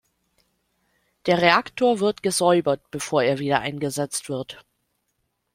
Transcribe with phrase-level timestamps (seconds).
[1.27, 4.65] Der Reaktor wird gesäubert, bevor er wieder eingesetzt wird.